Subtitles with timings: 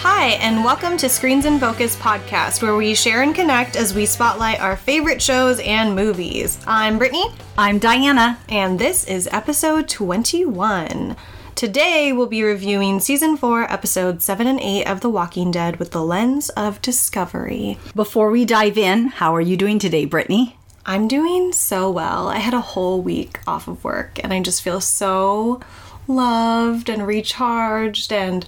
[0.00, 4.06] Hi, and welcome to Screens in Focus podcast, where we share and connect as we
[4.06, 6.58] spotlight our favorite shows and movies.
[6.66, 7.24] I'm Brittany,
[7.56, 8.38] I'm Diana.
[8.48, 11.16] and this is episode 21.
[11.56, 15.90] Today, we'll be reviewing season 4, episodes 7 and 8 of The Walking Dead with
[15.90, 17.78] the lens of discovery.
[17.96, 20.56] Before we dive in, how are you doing today, Brittany?
[20.86, 22.28] I'm doing so well.
[22.28, 25.60] I had a whole week off of work, and I just feel so
[26.06, 28.46] loved and recharged and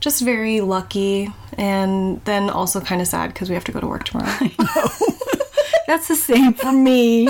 [0.00, 1.32] just very lucky.
[1.56, 4.30] And then also kind of sad because we have to go to work tomorrow.
[5.86, 7.28] That's the same for me.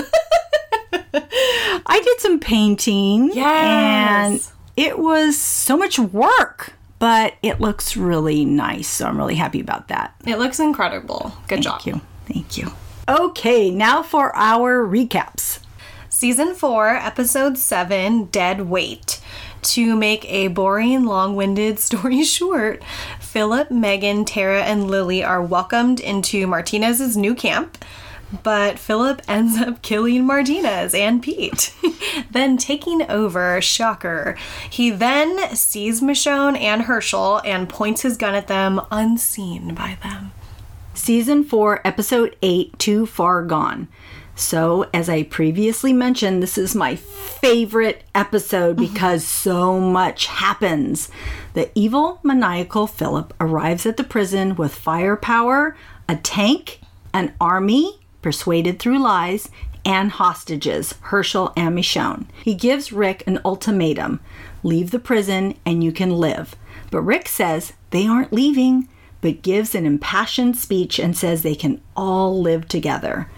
[1.13, 3.31] I did some painting.
[3.33, 3.43] Yes.
[4.47, 8.87] And it was so much work, but it looks really nice.
[8.87, 10.15] So I'm really happy about that.
[10.25, 11.33] it looks incredible.
[11.47, 11.81] Good job.
[11.81, 12.01] Thank you.
[12.25, 12.71] Thank you.
[13.09, 15.59] Okay, now for our recaps.
[16.07, 19.20] Season 4, Episode 7 Dead Weight.
[19.61, 22.83] To make a boring, long winded story short,
[23.19, 27.83] Philip, Megan, Tara, and Lily are welcomed into Martinez's new camp.
[28.43, 31.73] But Philip ends up killing Martinez and Pete,
[32.31, 33.61] then taking over.
[33.61, 34.37] Shocker.
[34.69, 40.31] He then sees Michonne and Hershel and points his gun at them, unseen by them.
[40.93, 43.87] Season 4, Episode 8 Too Far Gone.
[44.41, 48.93] So, as I previously mentioned, this is my favorite episode mm-hmm.
[48.93, 51.09] because so much happens.
[51.53, 55.77] The evil, maniacal Philip arrives at the prison with firepower,
[56.09, 56.81] a tank,
[57.13, 59.49] an army, persuaded through lies,
[59.85, 62.25] and hostages, Hershel and Michonne.
[62.43, 64.19] He gives Rick an ultimatum
[64.63, 66.55] leave the prison and you can live.
[66.89, 68.87] But Rick says they aren't leaving
[69.21, 73.29] but gives an impassioned speech and says they can all live together.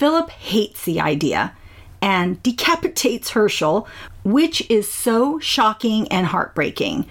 [0.00, 1.52] Philip hates the idea
[2.00, 3.86] and decapitates Hershel,
[4.24, 7.04] which is so shocking and heartbreaking.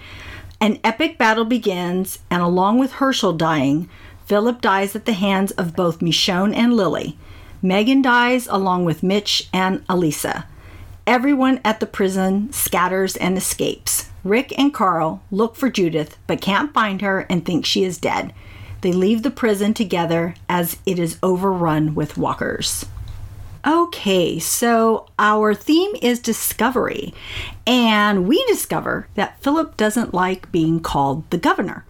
[0.60, 3.88] An epic battle begins, and along with Hershel dying,
[4.26, 7.16] Philip dies at the hands of both Michonne and Lily.
[7.62, 10.46] Megan dies along with Mitch and Alisha.
[11.06, 14.10] Everyone at the prison scatters and escapes.
[14.24, 18.34] Rick and Carl look for Judith but can't find her and think she is dead.
[18.80, 22.86] They leave the prison together as it is overrun with walkers.
[23.66, 27.12] Okay, so our theme is discovery,
[27.66, 31.84] and we discover that Philip doesn't like being called the governor.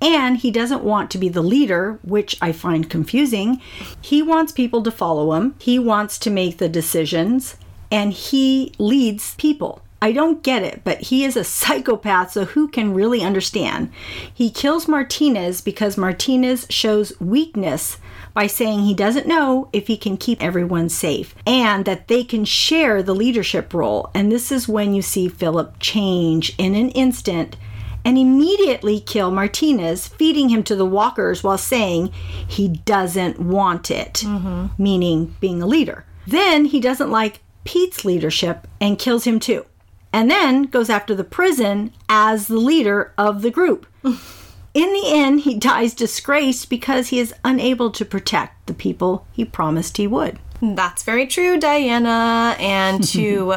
[0.00, 3.60] And he doesn't want to be the leader, which I find confusing.
[4.00, 7.56] He wants people to follow him, he wants to make the decisions,
[7.90, 9.82] and he leads people.
[10.02, 13.92] I don't get it, but he is a psychopath, so who can really understand?
[14.32, 17.98] He kills Martinez because Martinez shows weakness
[18.32, 22.44] by saying he doesn't know if he can keep everyone safe and that they can
[22.44, 24.10] share the leadership role.
[24.14, 27.56] And this is when you see Philip change in an instant
[28.04, 32.10] and immediately kill Martinez, feeding him to the walkers while saying
[32.48, 34.68] he doesn't want it, mm-hmm.
[34.82, 36.06] meaning being a leader.
[36.26, 39.66] Then he doesn't like Pete's leadership and kills him too.
[40.12, 43.86] And then goes after the prison as the leader of the group.
[44.04, 49.44] In the end, he dies disgraced because he is unable to protect the people he
[49.44, 50.38] promised he would.
[50.62, 52.54] That's very true, Diana.
[52.58, 53.54] And to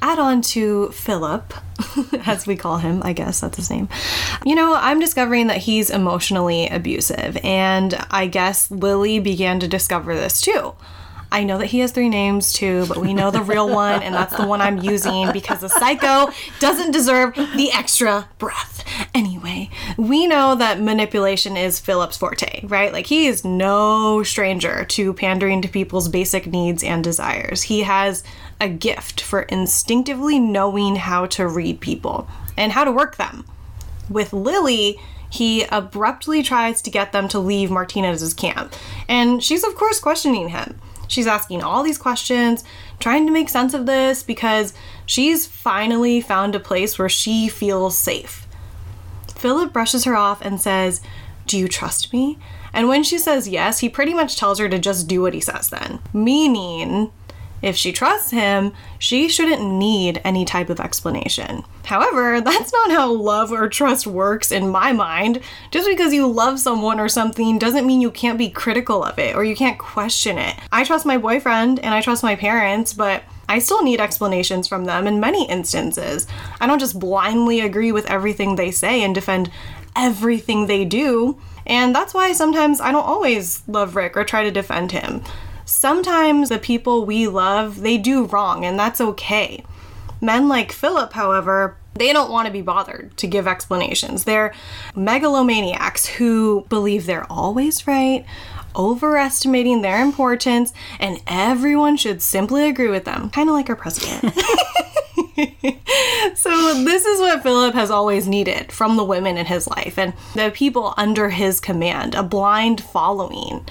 [0.00, 1.52] add on to Philip,
[2.26, 3.88] as we call him, I guess that's his name.
[4.44, 10.14] You know, I'm discovering that he's emotionally abusive, and I guess Lily began to discover
[10.14, 10.74] this too.
[11.30, 14.14] I know that he has three names too, but we know the real one, and
[14.14, 18.84] that's the one I'm using because the psycho doesn't deserve the extra breath.
[19.14, 22.92] Anyway, we know that manipulation is Philip's forte, right?
[22.92, 27.62] Like, he is no stranger to pandering to people's basic needs and desires.
[27.62, 28.22] He has
[28.60, 33.44] a gift for instinctively knowing how to read people and how to work them.
[34.08, 34.98] With Lily,
[35.28, 38.72] he abruptly tries to get them to leave Martinez's camp.
[39.08, 40.78] And she's, of course, questioning him.
[41.08, 42.64] She's asking all these questions,
[42.98, 44.74] trying to make sense of this because
[45.04, 48.46] she's finally found a place where she feels safe.
[49.34, 51.00] Philip brushes her off and says,
[51.46, 52.38] Do you trust me?
[52.72, 55.40] And when she says yes, he pretty much tells her to just do what he
[55.40, 56.00] says then.
[56.12, 57.10] Meaning,
[57.62, 61.64] if she trusts him, she shouldn't need any type of explanation.
[61.84, 65.40] However, that's not how love or trust works in my mind.
[65.70, 69.34] Just because you love someone or something doesn't mean you can't be critical of it
[69.34, 70.56] or you can't question it.
[70.72, 74.84] I trust my boyfriend and I trust my parents, but I still need explanations from
[74.84, 76.26] them in many instances.
[76.60, 79.50] I don't just blindly agree with everything they say and defend
[79.94, 81.38] everything they do.
[81.64, 85.22] And that's why sometimes I don't always love Rick or try to defend him.
[85.66, 89.64] Sometimes the people we love, they do wrong, and that's okay.
[90.20, 94.24] Men like Philip, however, They don't want to be bothered to give explanations.
[94.24, 94.52] They're
[94.94, 98.24] megalomaniacs who believe they're always right,
[98.76, 104.34] overestimating their importance, and everyone should simply agree with them, kind of like our president.
[106.34, 110.12] so, this is what Philip has always needed from the women in his life and
[110.34, 113.64] the people under his command a blind following.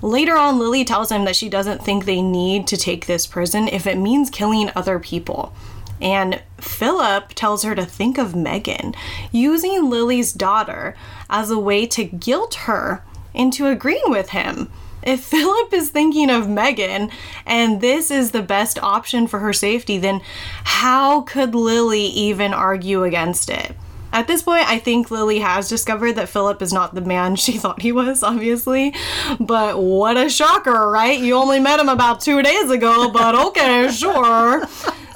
[0.00, 3.66] Later on, Lily tells him that she doesn't think they need to take this prison
[3.68, 5.52] if it means killing other people.
[6.00, 8.94] And Philip tells her to think of Megan,
[9.32, 10.96] using Lily's daughter
[11.28, 13.02] as a way to guilt her
[13.34, 14.70] into agreeing with him.
[15.02, 17.10] If Philip is thinking of Megan
[17.44, 20.20] and this is the best option for her safety, then
[20.62, 23.74] how could Lily even argue against it?
[24.12, 27.52] At this point, I think Lily has discovered that Philip is not the man she
[27.58, 28.94] thought he was, obviously.
[29.38, 31.18] But what a shocker, right?
[31.18, 34.66] You only met him about two days ago, but okay, sure.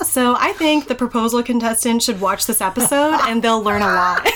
[0.05, 4.23] So I think the proposal contestant should watch this episode and they'll learn a lot.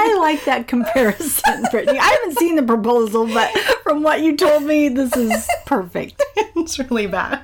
[0.00, 1.98] I like that comparison, Brittany.
[1.98, 3.50] I haven't seen the proposal, but
[3.82, 6.22] from what you told me, this is perfect.
[6.36, 7.42] it's really bad.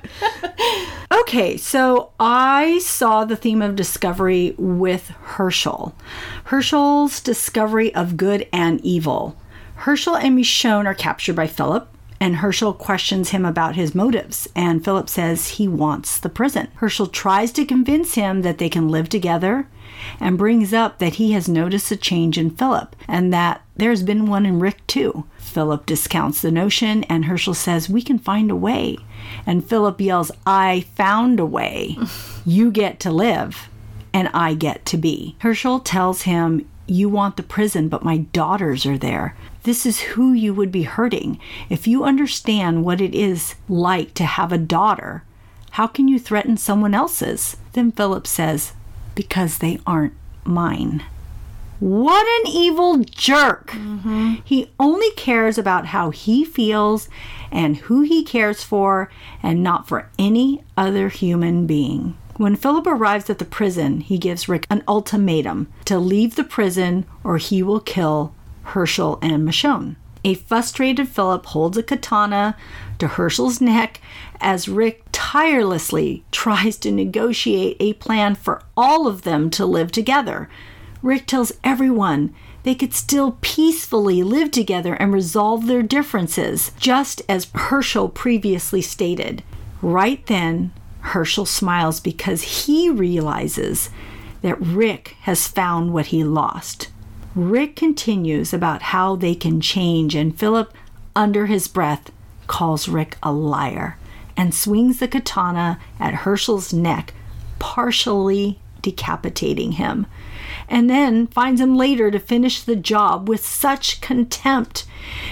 [1.21, 5.95] Okay, so I saw the theme of discovery with Hershel.
[6.45, 9.37] Hershel's discovery of good and evil.
[9.77, 11.87] Hershel and Michonne are captured by Philip,
[12.19, 16.67] and Hershel questions him about his motives, and Philip says he wants the prison.
[16.75, 19.69] Hershel tries to convince him that they can live together
[20.19, 24.25] and brings up that he has noticed a change in Philip and that there's been
[24.25, 25.25] one in Rick too.
[25.55, 28.97] Philip discounts the notion, and Hershel says, We can find a way.
[29.45, 31.97] And Philip yells, I found a way.
[32.45, 33.69] You get to live,
[34.13, 35.37] and I get to be.
[35.39, 39.33] Hershel tells him, You want the prison, but my daughters are there.
[39.63, 41.39] This is who you would be hurting.
[41.69, 45.23] If you understand what it is like to have a daughter,
[45.71, 47.55] how can you threaten someone else's?
[47.71, 48.73] Then Philip says,
[49.15, 50.13] Because they aren't
[50.43, 51.05] mine.
[51.79, 53.71] What an evil jerk!
[53.71, 54.35] Mm-hmm.
[54.43, 57.09] He only cares about how he feels
[57.51, 59.09] and who he cares for,
[59.43, 62.17] and not for any other human being.
[62.37, 67.05] When Philip arrives at the prison, he gives Rick an ultimatum to leave the prison
[67.23, 68.33] or he will kill
[68.63, 69.95] Hershel and Michonne.
[70.25, 72.57] A frustrated Philip holds a katana
[72.97, 74.01] to Hershel's neck
[74.41, 80.49] as Rick tirelessly tries to negotiate a plan for all of them to live together.
[81.05, 87.45] Rick tells everyone they could still peacefully live together and resolve their differences, just as
[87.53, 89.43] Hershel previously stated.
[89.83, 93.91] Right then, Hershel smiles because he realizes
[94.41, 96.89] that Rick has found what he lost.
[97.35, 100.73] Rick continues about how they can change, and Philip,
[101.15, 102.09] under his breath,
[102.47, 103.99] calls Rick a liar
[104.35, 107.13] and swings the katana at Hershel's neck,
[107.59, 110.07] partially decapitating him,
[110.67, 114.85] and then finds him later to finish the job with such contempt.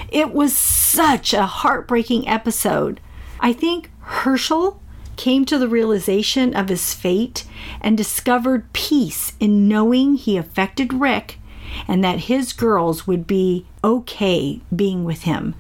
[0.10, 3.00] It was such a heartbreaking episode.
[3.40, 4.80] I think Hershel
[5.16, 7.46] came to the realization of his fate
[7.82, 11.40] and discovered peace in knowing he affected Rick
[11.88, 15.56] and that his girls would be okay being with him.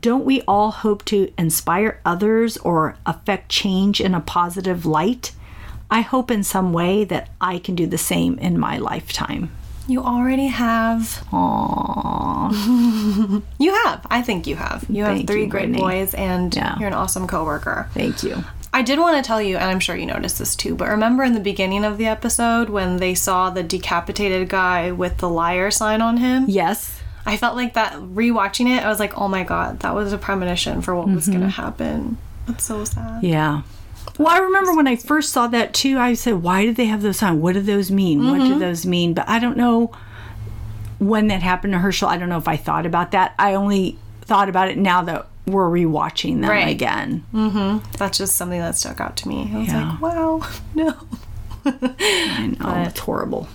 [0.00, 5.32] Don't we all hope to inspire others or affect change in a positive light?
[5.90, 9.50] I hope in some way that I can do the same in my lifetime.
[9.86, 11.24] You already have.
[11.30, 12.22] Aww.
[13.58, 14.06] You have.
[14.10, 14.84] I think you have.
[14.88, 15.78] You have Thank three you, great Brittany.
[15.78, 16.78] boys, and Yeah.
[16.78, 17.88] you're an awesome coworker.
[17.94, 18.44] Thank you.
[18.72, 21.22] I did want to tell you, and I'm sure you noticed this too, but remember
[21.22, 25.70] in the beginning of the episode when they saw the decapitated guy with the liar
[25.70, 26.46] sign on him?
[26.48, 27.00] Yes.
[27.24, 30.18] I felt like that rewatching it, I was like, oh my god, that was a
[30.18, 31.62] premonition for what was going to mm-hmm.
[31.62, 32.18] happen.
[32.46, 33.22] That's so sad.
[33.22, 33.62] Yeah.
[34.18, 37.02] Well, I remember when I first saw that too, I said, why did they have
[37.02, 37.40] those on?
[37.40, 38.28] What do those mean?
[38.30, 38.58] What do mm-hmm.
[38.60, 39.12] those mean?
[39.14, 39.92] But I don't know
[40.98, 42.08] when that happened to Hershel.
[42.08, 43.34] I don't know if I thought about that.
[43.38, 46.68] I only thought about it now that we're rewatching them Right.
[46.68, 47.24] again.
[47.34, 47.90] Mm-hmm.
[47.98, 49.50] That's just something that stuck out to me.
[49.52, 49.90] I was Yeah.
[49.90, 50.94] like, wow, no.
[51.66, 52.84] I know.
[52.86, 53.48] It's horrible.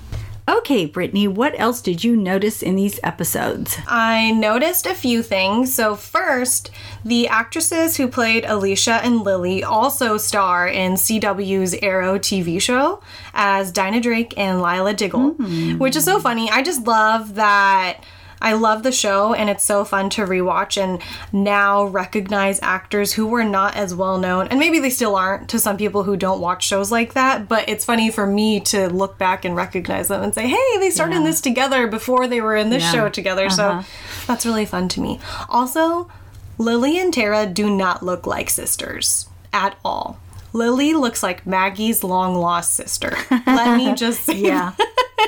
[0.50, 3.78] Okay, Brittany, what else did you notice in these episodes?
[3.88, 5.72] I noticed a few things.
[5.72, 6.72] So, first,
[7.06, 13.00] the actresses who played Alisha and Lily also star in CW's Arrow TV show
[13.36, 15.78] as Dinah Drake and Lyla Diggle, hmm.
[15.78, 16.50] which is so funny.
[16.50, 18.04] I just love that.
[18.42, 21.02] I love the show and it's so fun to rewatch and
[21.34, 25.60] now recognize actors who were not as well known and maybe they still aren't to
[25.60, 29.18] some people who don't watch shows like that but it's funny for me to look
[29.18, 32.56] back and recognize them and say hey they started in this together before they were
[32.56, 32.92] in this Yeah.
[32.92, 33.50] show together.
[33.50, 34.24] So uh-huh.
[34.28, 35.20] that's really fun to me.
[35.50, 36.10] Also
[36.58, 40.20] Lily and Tara do not look like sisters at all
[40.54, 43.16] Lily looks like Maggie's long lost sister.
[43.46, 44.74] Let me just say Yeah.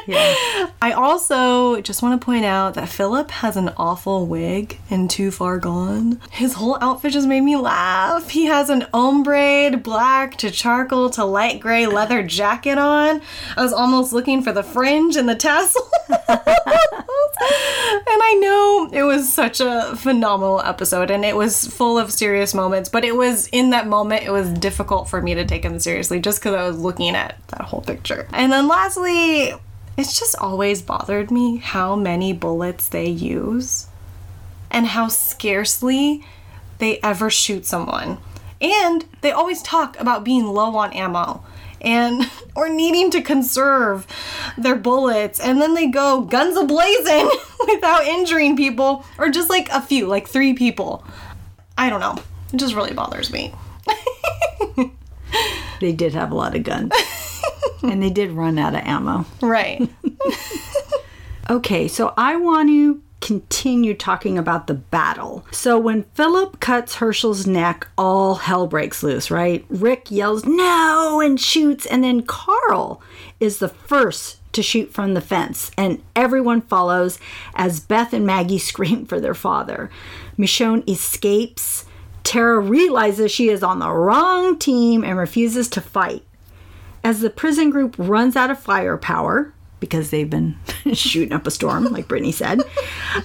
[0.07, 0.69] yeah.
[0.81, 5.29] I also just want to point out that Philip has an awful wig in Too
[5.31, 6.19] Far Gone.
[6.31, 8.29] His whole outfit just made me laugh.
[8.29, 13.21] He has an ombre black to charcoal to light gray leather jacket on.
[13.55, 15.87] I was almost looking for the fringe and the tassel.
[18.11, 22.53] and I know it was such a phenomenal episode and it was full of serious
[22.53, 25.79] moments, but it was in that moment it was difficult for me to take him
[25.79, 28.27] seriously just because I was looking at that whole picture.
[28.33, 29.53] And then lastly,
[29.97, 33.87] it's just always bothered me how many bullets they use
[34.69, 36.25] and how scarcely
[36.79, 38.17] they ever shoot someone.
[38.59, 41.43] And they always talk about being low on ammo
[41.81, 44.07] and or needing to conserve
[44.57, 47.29] their bullets and then they go guns a-blazing
[47.67, 51.05] without injuring people or just like a few, like 3 people.
[51.77, 52.17] I don't know.
[52.53, 53.53] It just really bothers me.
[55.81, 56.91] They did have a lot of guns.
[57.81, 59.25] and they did run out of ammo.
[59.41, 59.89] Right.
[61.49, 65.45] Okay, so I want to continue talking about the battle.
[65.51, 69.65] So when Philip cuts Hershel's neck, all hell breaks loose, right?
[69.69, 73.01] Rick yells, no, and shoots, and then Carl
[73.39, 77.19] is the first to shoot from the fence, and everyone follows
[77.55, 79.89] as Beth and Maggie scream for their father.
[80.37, 81.85] Michonne escapes.
[82.23, 86.23] Tara realizes she is on the wrong team and refuses to fight.
[87.03, 90.55] As the prison group runs out of firepower, because they've been
[90.93, 92.61] shooting up a storm, like Brittany said,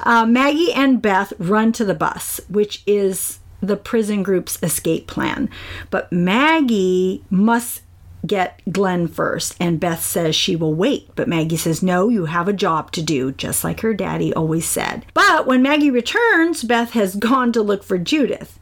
[0.00, 5.48] uh, Maggie and Beth run to the bus, which is the prison group's escape plan.
[5.90, 7.82] But Maggie must
[8.26, 11.08] get Glenn first, and Beth says she will wait.
[11.14, 14.66] But Maggie says, No, you have a job to do, just like her daddy always
[14.66, 15.06] said.
[15.14, 18.58] But when Maggie returns, Beth has gone to look for Judith.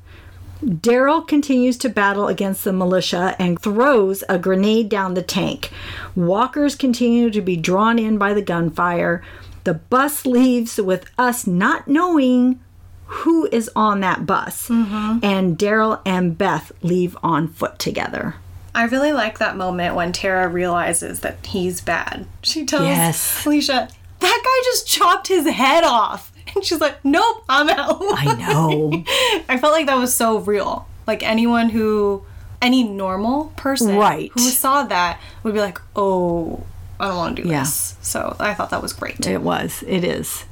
[0.65, 5.71] Daryl continues to battle against the militia and throws a grenade down the tank.
[6.17, 9.23] Walkers continue to be drawn in by the gunfire.
[9.65, 12.61] The bus leaves with us not knowing
[13.07, 14.69] who is on that bus.
[14.69, 15.19] Mm-hmm.
[15.23, 18.37] And Daryl and Beth leave on foot together.
[18.75, 22.27] I really like that moment when Tara realizes that he's bad.
[22.43, 23.45] She tells Yes.
[23.45, 23.91] Alisha,
[24.21, 26.33] that guy just chopped his head off.
[26.55, 27.99] And she's like, nope, I'm out.
[28.01, 29.03] I know.
[29.49, 30.87] I felt like that was so real.
[31.07, 32.23] Like anyone who,
[32.63, 34.31] any normal person Right.
[34.35, 36.63] who saw that would be like, oh,
[37.01, 37.61] I don't want to do Yeah.
[37.61, 37.97] this.
[38.03, 39.27] So I thought that was great.
[39.27, 39.83] It was.
[39.87, 40.45] It is.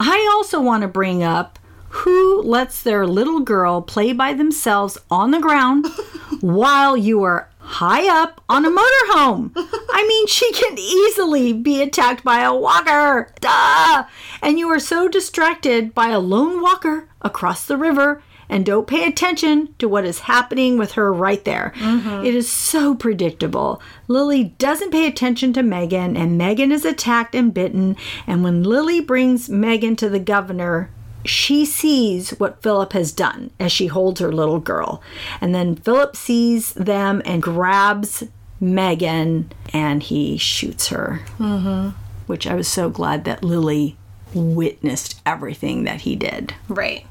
[0.00, 5.30] I also want to bring up who lets their little girl play by themselves on
[5.30, 5.86] the ground
[6.40, 9.52] while you are high up on a motorhome.
[9.56, 13.32] I mean, she can easily be attacked by a walker.
[13.40, 14.04] Duh!
[14.42, 19.06] And you are so distracted by a lone walker across the river and don't pay
[19.06, 21.72] attention to what is happening with her right there.
[21.76, 22.24] Mm-hmm.
[22.24, 23.80] It is so predictable.
[24.06, 27.96] Lily doesn't pay attention to Megan, and Megan is attacked and bitten.
[28.26, 30.90] And when Lily brings Megan to the governor,
[31.24, 35.02] she sees what Philip has done as she holds her little girl.
[35.40, 38.24] And then Philip sees them and grabs
[38.60, 41.20] Megan and he shoots her.
[41.38, 41.90] Mm-hmm.
[42.26, 43.96] Which I was so glad that Lily
[44.32, 46.54] witnessed everything that he did.
[46.68, 47.06] Right.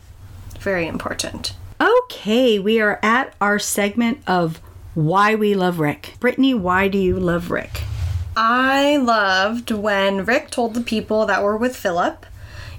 [0.59, 1.53] Very important.
[1.79, 4.59] Okay, we are at our segment of
[4.93, 6.15] why we love Rick.
[6.19, 7.83] Brittany, why do you love Rick?
[8.35, 12.25] I loved when Rick told the people that were with Philip,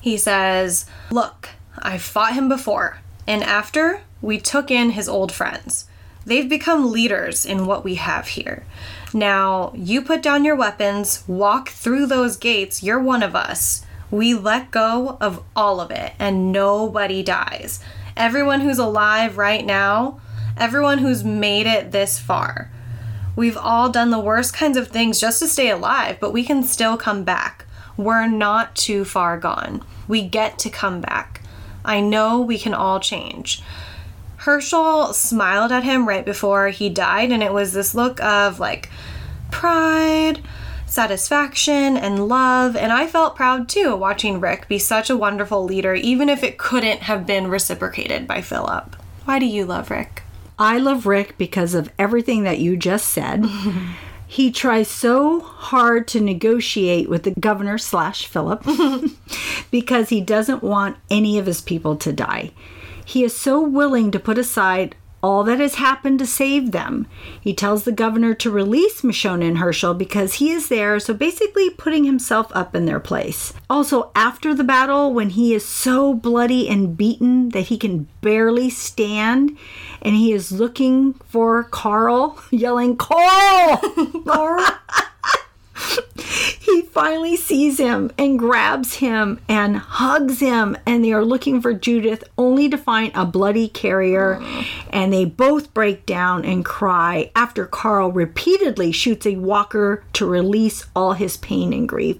[0.04, 5.86] he says, Look, I fought him before, and after, we took in his old friends.
[6.26, 8.66] They've become leaders in what we have here.
[9.14, 13.86] Now, you put down your weapons, walk through those gates, you're one of us.
[14.10, 17.80] We let go of all of it, and nobody dies.
[18.14, 20.20] Everyone who's alive right now,
[20.58, 22.70] everyone who's made it this far.
[23.36, 26.62] We've all done the worst kinds of things just to stay alive, but we can
[26.62, 27.64] still come back.
[27.96, 29.82] We're not too far gone.
[30.08, 31.40] We get to come back.
[31.84, 33.62] I know we can all change.
[34.38, 38.90] Hershel smiled at him right before he died, and it was this look of like
[39.50, 40.42] pride,
[40.86, 42.76] satisfaction, and love.
[42.76, 46.58] And I felt proud too watching Rick be such a wonderful leader, even if it
[46.58, 48.96] couldn't have been reciprocated by Philip.
[49.24, 50.22] Why do you love Rick?
[50.58, 53.46] I love Rick because of everything that you just said.
[54.34, 58.66] he tries so hard to negotiate with the governor slash Philip
[59.70, 62.50] because he doesn't want any of his people to die.
[63.04, 67.06] He is so willing to put aside all that has happened to save them.
[67.40, 71.70] He tells the governor to release Michonne and Hershel because he is there, so basically
[71.70, 73.54] putting himself up in their place.
[73.70, 78.68] Also, after the battle, when he is so bloody and beaten that he can barely
[78.68, 79.56] stand,
[80.02, 83.80] and he is looking for Carl, yelling, Carl!
[84.26, 84.66] Carl!
[86.60, 91.72] he finally sees him and grabs him and hugs him and they are looking for
[91.72, 94.40] Judith only to find a bloody carrier
[94.90, 100.86] and they both break down and cry after Carl repeatedly shoots a walker to release
[100.94, 102.18] all his pain and grief.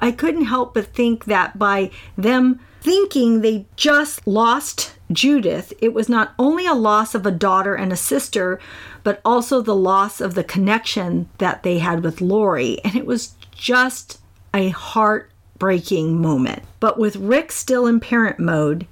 [0.00, 6.08] I couldn't help but think that by them thinking they just lost Judith, it was
[6.08, 8.60] not only a loss of a daughter and a sister,
[9.02, 12.78] but also the loss of the connection that they had with Lori.
[12.84, 14.20] And it was just
[14.52, 16.62] a heartbreaking moment.
[16.80, 18.86] But with Rick still in parent mode,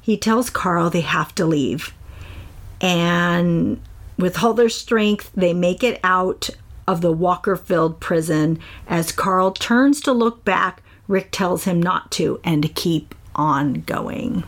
[0.00, 1.92] he tells Carl they have to leave.
[2.80, 3.80] And
[4.18, 6.50] with all their strength, they make it out
[6.86, 8.58] of the Walker filled prison.
[8.86, 13.82] As Carl turns to look back, Rick tells him not to and to keep on
[13.82, 14.44] going.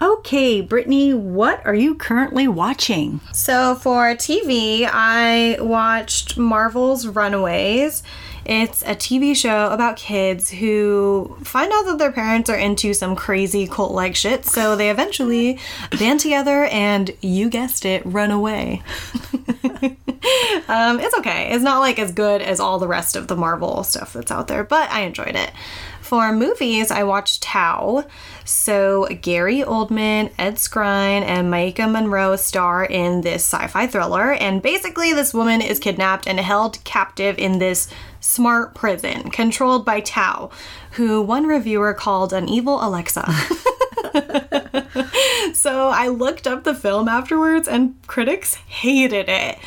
[0.00, 3.20] Okay, Brittany, what are you currently watching?
[3.32, 8.02] So for TV, I watched Marvel's Runaways.
[8.44, 13.14] It's a TV show about kids who find out that their parents are into some
[13.14, 15.60] crazy cult like shit, so they eventually
[15.96, 18.82] band together and, you guessed it, run away.
[20.68, 21.50] um, it's okay.
[21.52, 24.48] It's not like as good as all the rest of the Marvel stuff that's out
[24.48, 25.50] there, but I enjoyed it.
[26.00, 28.04] For movies, I watched Tau.
[28.44, 35.12] So Gary Oldman, Ed Skrein, and Maika Monroe star in this sci-fi thriller, and basically
[35.12, 37.88] this woman is kidnapped and held captive in this
[38.20, 40.50] smart prison controlled by Tau,
[40.92, 43.26] who one reviewer called an evil Alexa.
[45.54, 49.58] so I looked up the film afterwards and critics hated it.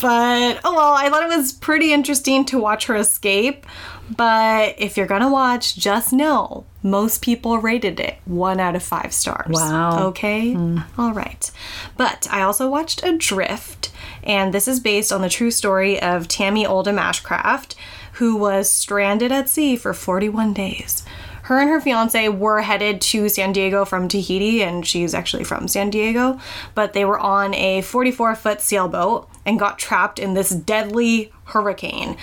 [0.00, 3.66] But oh well, I thought it was pretty interesting to watch her escape.
[4.14, 9.12] But if you're gonna watch, just know most people rated it one out of five
[9.14, 9.50] stars.
[9.50, 10.08] Wow.
[10.08, 10.52] Okay?
[10.52, 10.80] Hmm.
[10.98, 11.50] All right.
[11.96, 13.90] But I also watched Adrift,
[14.22, 17.74] and this is based on the true story of Tammy Oldham Ashcraft,
[18.14, 21.03] who was stranded at sea for 41 days.
[21.44, 25.68] Her and her fiance were headed to San Diego from Tahiti, and she's actually from
[25.68, 26.40] San Diego,
[26.74, 32.16] but they were on a 44 foot sailboat and got trapped in this deadly hurricane.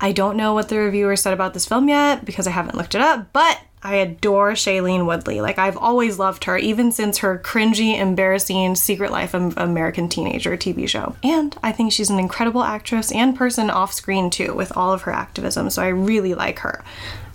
[0.00, 2.94] I don't know what the reviewer said about this film yet because I haven't looked
[2.94, 5.40] it up, but I adore Shailene Woodley.
[5.40, 10.56] Like, I've always loved her, even since her cringy, embarrassing Secret Life of American Teenager
[10.56, 11.16] TV show.
[11.24, 15.02] And I think she's an incredible actress and person off screen, too, with all of
[15.02, 16.84] her activism, so I really like her.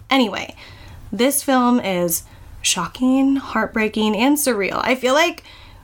[0.09, 0.55] Anyway,
[1.11, 2.23] this film is
[2.61, 4.81] shocking, heartbreaking, and surreal.
[4.83, 5.43] I feel like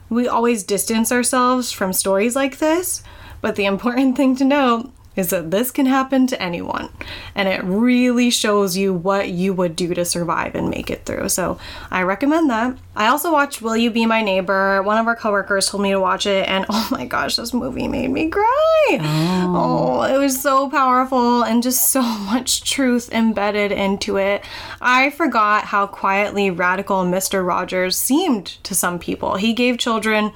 [0.10, 3.04] we always distance ourselves from stories like this,
[3.42, 6.90] but the important thing to know is that this can happen to anyone.
[7.36, 11.30] And it really shows you what you would do to survive and make it through.
[11.30, 11.60] So
[11.92, 12.78] i recommend that.
[12.96, 14.82] I also watched will you be my neighbor.
[14.84, 17.88] One of our coworkers told me to watch it and oh my gosh this movie
[17.88, 19.00] made me cry.
[19.02, 24.44] Oh, oh it was so powerful and just so much truth embedded into it.
[24.82, 29.36] I forgot how quietly radical mr rogers seemed to some people.
[29.36, 30.32] He gave children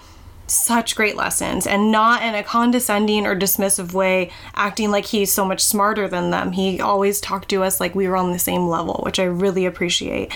[0.48, 5.46] such great lessons and not in a condescending or dismissive way, acting like he's so
[5.46, 6.54] much smarter than them.
[6.54, 9.66] He always talked to us like we were on the same level, which I really
[9.66, 10.32] appreciate.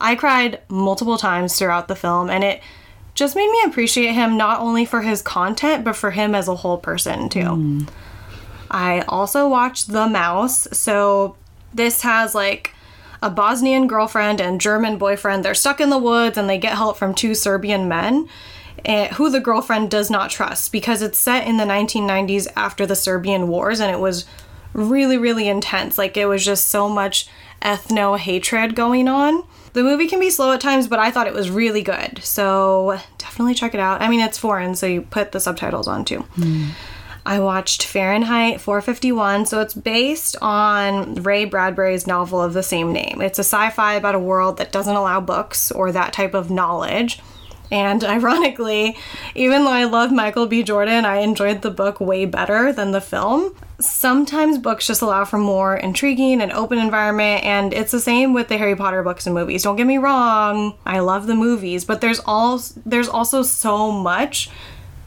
[0.00, 2.62] I cried multiple times throughout the film, and it
[3.14, 6.56] just made me appreciate him not only for his content, but for him as a
[6.56, 7.46] whole person, too.
[7.46, 7.82] Hmm.
[8.70, 10.66] I also watched The Mouse.
[10.76, 11.36] So
[11.72, 12.72] this has like
[13.22, 15.44] a Bosnian girlfriend and German boyfriend.
[15.44, 18.28] They're stuck in the woods and they get help from two Serbian men
[18.84, 22.94] Eh, who the girlfriend does not trust because it's set in the 1990s after the
[22.94, 24.26] Serbian wars and it was
[24.74, 25.96] really, really intense.
[25.96, 27.26] Like it was just so much
[27.62, 29.42] ethno hatred going on.
[29.72, 32.22] The movie can be slow at times, but I thought it was really good.
[32.22, 34.02] So definitely check it out.
[34.02, 36.20] I mean, it's foreign, so you put the subtitles on too.
[36.34, 36.68] Hmm.
[37.26, 39.46] I watched Fahrenheit 451.
[39.46, 43.22] So it's based on Ray Bradbury's novel of the same name.
[43.22, 46.50] It's a sci fi about a world that doesn't allow books or that type of
[46.50, 47.20] knowledge.
[47.74, 48.96] And ironically,
[49.34, 50.62] even though I love Michael B.
[50.62, 53.54] Jordan, I enjoyed the book way better than the film.
[53.80, 58.46] Sometimes books just allow for more intriguing and open environment, and it's the same with
[58.46, 59.64] the Harry Potter books and movies.
[59.64, 64.48] Don't get me wrong, I love the movies, but there's all there's also so much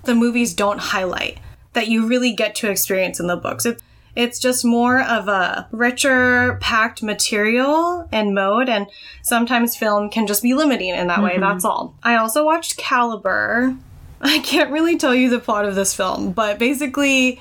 [0.03, 1.39] the movies don't highlight
[1.71, 3.65] that you really get to experience in the books.
[4.17, 8.87] It's just more of a richer, packed material and mode, and
[9.21, 11.37] sometimes film can just be limiting in that way.
[11.37, 11.93] That's all.
[12.01, 13.77] I also watched Caliber.
[14.21, 17.39] I can't really tell you the plot of this film, but basically,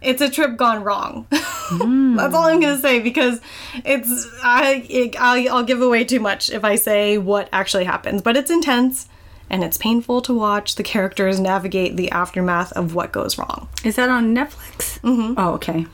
[0.00, 1.26] it's a trip gone wrong.
[1.30, 3.40] That's all I'm gonna say because
[3.84, 8.22] it's I it, I'll, I'll give away too much if I say what actually happens.
[8.22, 9.08] But it's intense
[9.50, 13.68] and it's painful to watch the characters navigate the aftermath of what goes wrong.
[13.82, 15.00] Is that on Netflix?
[15.00, 15.34] Mm-hmm.
[15.36, 15.86] Oh, okay.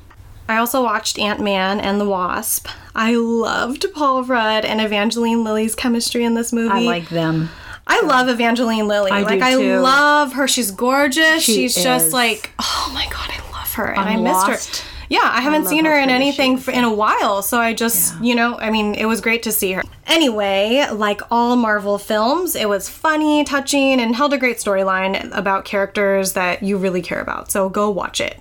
[0.50, 2.66] I also watched Ant Man and the Wasp.
[2.92, 6.74] I loved Paul Rudd and Evangeline Lilly's chemistry in this movie.
[6.74, 7.50] I like them.
[7.86, 9.12] I love Evangeline Lilly.
[9.12, 10.48] I do like I love her.
[10.48, 11.44] She's gorgeous.
[11.44, 14.82] She She's just like, oh my god, I love her, and On I missed Lost.
[14.82, 14.88] her.
[15.08, 18.20] Yeah, I haven't love seen her in anything for, in a while, so I just,
[18.20, 19.84] you know, I mean, it was great to see her.
[20.08, 25.64] Anyway, like all Marvel films, it was funny, touching, and held a great storyline about
[25.64, 27.52] characters that you really care about.
[27.52, 28.40] So go watch it.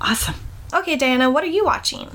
[0.00, 0.34] Awesome.
[0.72, 2.08] Okay, Diana, what are you watching?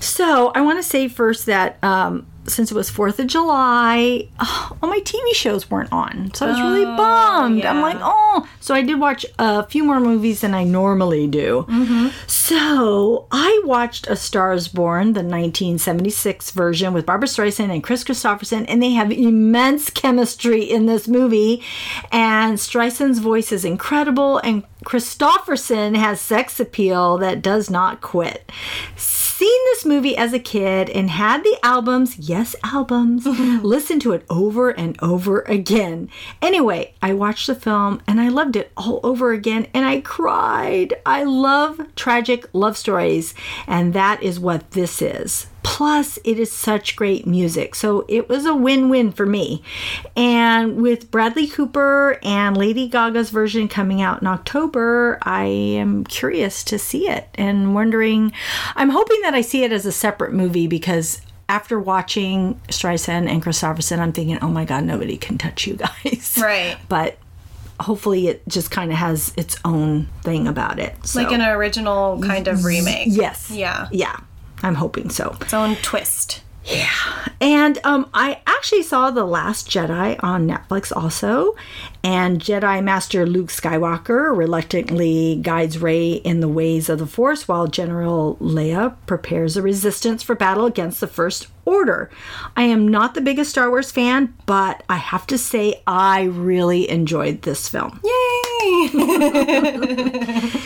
[0.00, 4.76] So I want to say first that um, since it was Fourth of July, oh,
[4.82, 7.64] all my TV shows weren't on, so I was really bummed.
[7.64, 8.46] I'm like, oh.
[8.60, 11.64] So I did watch a few more movies than I normally do.
[12.26, 18.04] So I watched A Star Is Born, the 1976 version with Barbra Streisand and Kris
[18.04, 21.62] Kristofferson, and they have immense chemistry in this movie.
[22.12, 28.50] And Streisand's voice is incredible, and Kristofferson has sex appeal that does not quit.
[28.96, 33.26] Seen this movie as a kid and had the albums, yes, albums,
[33.64, 36.08] listened to it over and over again.
[36.40, 40.94] Anyway, I watched the film and I loved it all over again and I cried.
[41.04, 43.34] I love tragic love stories,
[43.66, 45.46] and that is what this is.
[45.64, 47.74] Plus, it is such great music.
[47.74, 49.62] So it was a win win for me.
[50.14, 56.62] And with Bradley Cooper and Lady Gaga's version coming out in October, I am curious
[56.64, 58.32] to see it and wondering.
[58.76, 63.42] I'm hoping that I see it as a separate movie because after watching Streisand and
[63.42, 66.38] Kristofferson, I'm thinking, oh my God, nobody can touch you guys.
[66.40, 66.76] Right.
[66.88, 67.16] But
[67.80, 70.94] hopefully it just kind of has its own thing about it.
[71.06, 71.22] So.
[71.22, 73.08] Like an original kind of remake.
[73.10, 73.50] Yes.
[73.50, 73.88] Yeah.
[73.90, 74.20] Yeah.
[74.64, 75.36] I'm hoping so.
[75.40, 76.40] Its own twist.
[76.64, 77.28] Yeah.
[77.42, 81.54] And um, I actually saw The Last Jedi on Netflix also.
[82.02, 87.66] And Jedi Master Luke Skywalker reluctantly guides Rey in the ways of the Force while
[87.66, 92.10] General Leia prepares the resistance for battle against the First Order.
[92.56, 96.88] I am not the biggest Star Wars fan, but I have to say I really
[96.88, 98.00] enjoyed this film.
[98.02, 98.23] Yay!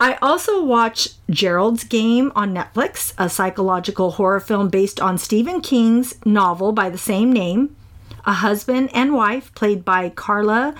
[0.00, 6.14] I also watch Gerald's Game on Netflix, a psychological horror film based on Stephen King's
[6.24, 7.76] novel by the same name.
[8.24, 10.74] A husband and wife, played by Carla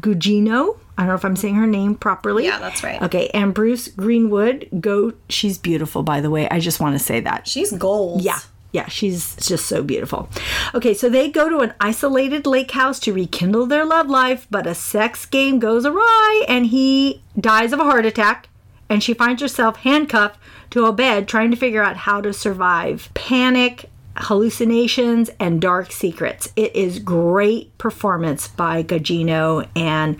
[0.00, 0.78] Gugino.
[0.96, 2.44] I don't know if I'm saying her name properly.
[2.44, 3.02] Yeah, that's right.
[3.02, 4.68] Okay, and Bruce Greenwood.
[4.80, 5.12] Go.
[5.28, 6.48] She's beautiful, by the way.
[6.48, 7.48] I just want to say that.
[7.48, 8.22] She's gold.
[8.22, 8.38] Yeah.
[8.74, 10.28] Yeah, she's just so beautiful.
[10.74, 14.66] Okay, so they go to an isolated lake house to rekindle their love life, but
[14.66, 18.48] a sex game goes awry and he dies of a heart attack.
[18.88, 23.10] And she finds herself handcuffed to a bed trying to figure out how to survive
[23.14, 26.52] panic, hallucinations, and dark secrets.
[26.56, 30.16] It is great performance by Gugino and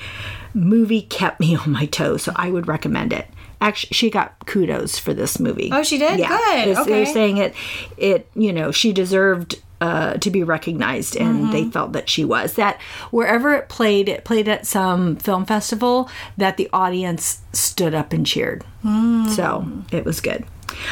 [0.54, 3.26] movie kept me on my toes, so I would recommend it.
[3.61, 5.70] Actually, she got kudos for this movie.
[5.72, 6.18] Oh, she did?
[6.18, 6.28] Good.
[6.28, 6.90] They're, Okay.
[6.90, 7.54] they're saying it,
[7.96, 11.52] it, you know, she deserved uh, to be recognized, and Mm-hmm.
[11.52, 12.54] they felt that she was.
[12.54, 12.80] That
[13.11, 18.26] wherever it played, it played at some film festival that the audience stood up and
[18.26, 18.64] cheered.
[18.85, 19.28] Mm.
[19.30, 20.44] So it was good.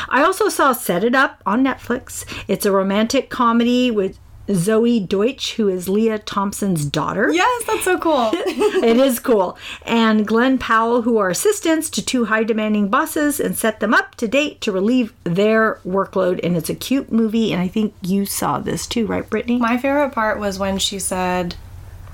[0.08, 2.24] I also saw Set It Up on Netflix.
[2.48, 4.18] It's a romantic comedy with
[4.48, 7.32] Zoey Deutch, who is Lea Thompson's daughter.
[7.32, 8.30] Yes, that's so cool.
[8.34, 9.56] it is cool.
[9.82, 14.14] And Glen Powell, who are assistants to two high demanding bosses and set them up
[14.16, 16.40] to date to relieve their workload.
[16.42, 17.52] And it's a cute movie.
[17.52, 19.58] And I think you saw this too, right, Brittany?
[19.58, 21.54] My favorite part was when she said,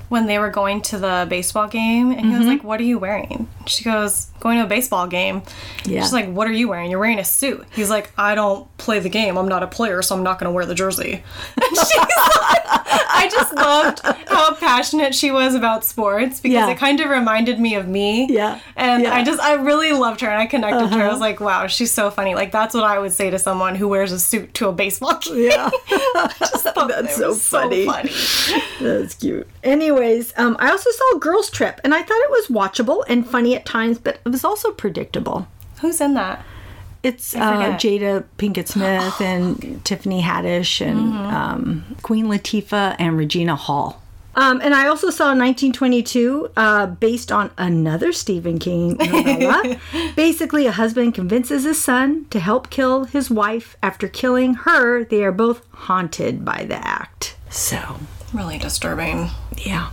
[0.09, 2.37] when they were going to the baseball game, and he Mm-hmm.
[2.39, 5.43] was like, "What are you wearing?" She goes, "Going to a baseball game."
[5.85, 6.01] Yeah.
[6.01, 6.89] She's like, "What are you wearing?
[6.91, 9.37] You're wearing a suit." He's like, "I don't play the game.
[9.37, 11.23] I'm not a player, so I'm not going to wear the jersey."
[11.55, 13.99] And she's like, I just loved
[14.29, 16.69] how passionate she was about sports because Yeah.
[16.69, 18.27] it kind of reminded me of me.
[18.29, 18.59] Yeah.
[18.75, 19.09] And Yeah.
[19.09, 19.19] Uh-huh.
[19.19, 21.03] I just, I really loved her and I connected to her.
[21.03, 22.35] I was like, wow, she's so funny.
[22.35, 25.17] Like, that's what I would say to someone who wears a suit to a baseball
[25.21, 25.49] game.
[25.51, 25.69] Yeah.
[26.13, 27.85] That's so funny.
[27.85, 28.11] funny.
[28.81, 29.47] That's cute.
[29.63, 33.55] Anyways, um, I also saw Girls Trip, and I thought it was watchable and funny
[33.55, 35.47] at times, but it was also predictable.
[35.81, 36.43] Who's in that?
[37.03, 37.77] It's uh.
[37.79, 44.01] Jada Pinkett Smith and Tiffany Haddish and um, Queen Latifah and Regina Hall.
[44.35, 49.77] Um, and I also saw 1922, uh, based on another Stephen King novella.
[50.15, 53.75] Basically, a husband convinces his son to help kill his wife.
[53.83, 57.35] After killing her, they are both haunted by the act.
[57.49, 57.97] So,
[58.33, 59.29] Really disturbing.
[59.57, 59.89] yeah.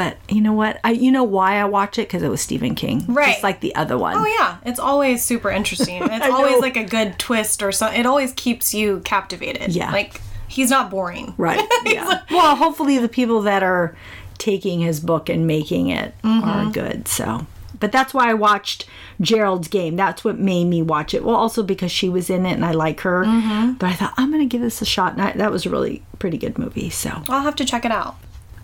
[0.00, 0.80] But you know what?
[0.82, 3.32] I you know why I watch it because it was Stephen King, Right.
[3.32, 4.16] Just like the other one.
[4.16, 6.02] Oh yeah, it's always super interesting.
[6.10, 6.34] It's know.
[6.34, 8.00] always like a good twist or something.
[8.00, 9.74] It always keeps you captivated.
[9.74, 9.92] Yeah.
[9.92, 11.34] like he's not boring.
[11.36, 11.60] Right.
[11.84, 12.22] Yeah.
[12.30, 13.94] well, hopefully the people that are
[14.38, 16.48] taking his book and making it mm-hmm.
[16.48, 17.08] are good.
[17.08, 17.46] So,
[17.78, 18.86] but that's why I watched
[19.20, 19.96] Gerald's Game.
[19.96, 21.24] That's what made me watch it.
[21.24, 23.24] Well, also because she was in it and I like her.
[23.24, 23.72] Mm-hmm.
[23.74, 25.70] But I thought I'm going to give this a shot, and I, that was a
[25.70, 26.90] really pretty good movie.
[26.90, 27.22] So.
[27.28, 28.16] I'll have to check it out.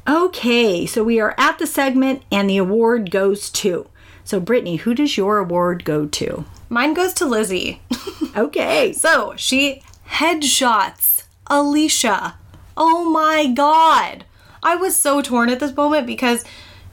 [0.08, 3.88] Okay, so we are at the segment, and the award goes to.
[4.24, 6.44] So, Brittany, who does your award go to?
[6.68, 7.80] Mine goes to Lizzie.
[8.36, 8.92] Okay.
[8.92, 12.34] so she headshots Alisha.
[12.76, 14.26] Oh my god.
[14.62, 16.44] I was so torn at this moment because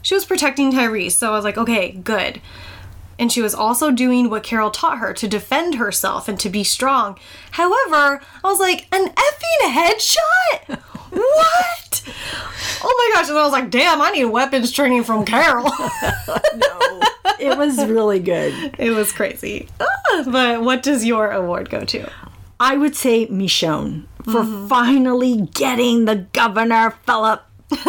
[0.02, 1.12] she was protecting Tyrese.
[1.12, 2.40] So I was like, okay, good.
[3.20, 6.64] And she was also doing what Carol taught her to defend herself and to be
[6.64, 7.18] strong.
[7.52, 10.82] However, I was like, an effing headshot?
[11.14, 12.04] What?
[12.86, 13.30] Oh my gosh.
[13.30, 15.72] And I was like, damn, I need weapons training from Carol.
[16.56, 17.02] No.
[17.40, 18.76] It was really good.
[18.78, 19.68] it was crazy.
[19.82, 22.10] Ah, But what does your award go to?
[22.60, 27.44] I would say Michonne for finally getting the governor, Philip.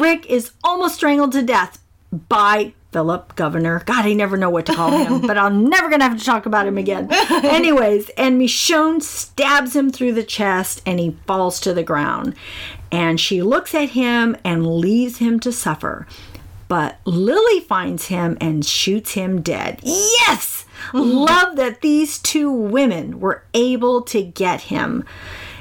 [0.00, 1.82] Rick is almost strangled to death
[2.28, 3.82] by Philip, governor.
[3.86, 6.24] God, I never know what to call him, but I'm never going to have to
[6.24, 7.08] talk about him again.
[7.44, 12.34] Anyways, and Michonne stabs him through the chest and he falls to the ground.
[12.90, 16.08] And she looks at him and leaves him to suffer.
[16.66, 19.80] But Lily finds him and shoots him dead.
[19.82, 20.64] Yes!
[20.92, 25.04] Love that these two women were able to get him.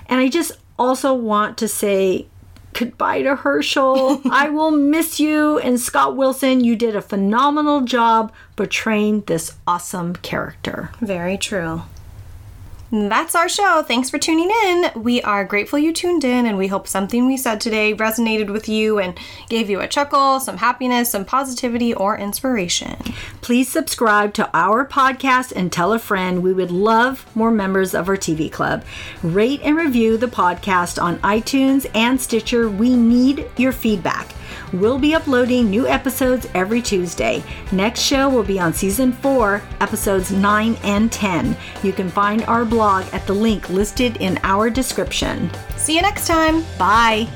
[0.08, 2.28] And I just also want to say
[2.74, 4.22] goodbye to Hershel.
[4.32, 5.60] I will miss you.
[5.60, 10.92] And Scott Wilson, you did a phenomenal job portraying this awesome character.
[11.02, 11.84] Very true.
[12.92, 13.84] That's our show.
[13.84, 14.92] Thanks for tuning in.
[14.96, 18.68] We are grateful you tuned in, and we hope something we said today resonated with
[18.68, 19.16] you and
[19.48, 22.96] gave you a chuckle, some happiness, some positivity, or inspiration.
[23.42, 26.42] Please subscribe to our podcast and tell a friend.
[26.42, 28.84] We would love more members of our TV club.
[29.22, 32.70] Rate and review the podcast on iTunes and Stitcher.
[32.70, 34.34] We need your feedback.
[34.74, 37.44] We'll be uploading new episodes every Tuesday.
[37.72, 41.58] Next show will be on season 4, episodes 9 and 10.
[41.84, 45.50] You can find our blog at the link listed in our description.
[45.78, 46.64] See you next time.
[46.78, 47.28] Bye.